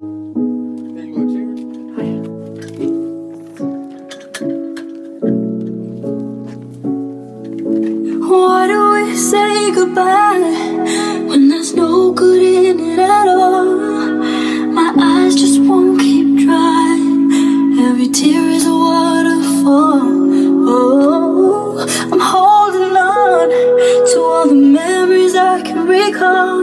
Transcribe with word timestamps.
Why 0.00 0.06
do 8.68 8.92
we 8.92 9.16
say 9.16 9.72
goodbye 9.74 10.38
when 11.26 11.48
there's 11.48 11.74
no 11.74 12.12
good 12.12 12.40
in 12.40 12.78
it 12.78 13.00
at 13.00 13.26
all? 13.26 13.64
My 14.72 14.94
eyes 14.96 15.34
just 15.34 15.60
won't 15.62 15.98
keep 15.98 16.46
dry. 16.46 16.96
Every 17.80 18.06
tear 18.06 18.48
is 18.50 18.66
a 18.66 18.70
waterfall. 18.70 19.98
Oh, 20.70 21.84
I'm 22.12 22.20
holding 22.20 22.96
on 22.96 23.48
to 24.12 24.20
all 24.20 24.46
the 24.46 24.54
memories 24.54 25.34
I 25.34 25.60
can 25.62 25.88
recall. 25.88 26.62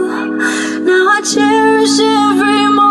Now 0.80 1.08
I 1.10 1.20
cherish 1.20 1.98
every 2.00 2.66
moment, 2.72 2.85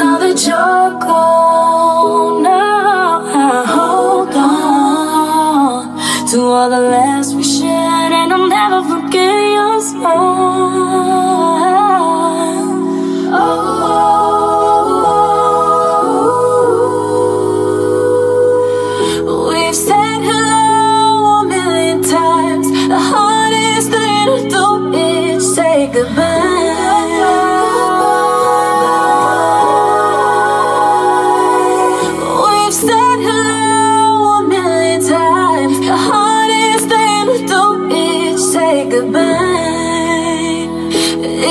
Now 0.00 0.16
that 0.18 0.46
you're 0.46 0.98
gone, 0.98 2.46
I 2.46 3.64
hold 3.66 4.34
on 4.34 6.28
to 6.30 6.40
all 6.40 6.70
the 6.70 6.80
laughs 6.80 7.34
we 7.34 7.42
shared, 7.42 8.12
and 8.12 8.32
I'll 8.32 8.48
never 8.48 8.82
forget 8.88 9.52
your 9.52 9.78
smile. 9.82 11.45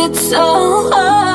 It's 0.08 0.30
so 0.30 0.92
hard 0.92 1.35